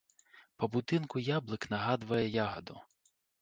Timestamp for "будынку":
0.75-1.21